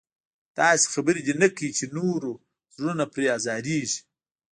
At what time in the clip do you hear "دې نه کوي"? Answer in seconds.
1.27-1.69